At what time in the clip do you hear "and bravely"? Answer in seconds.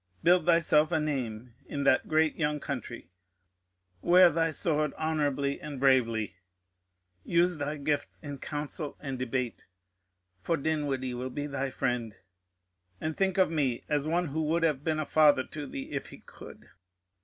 5.61-6.37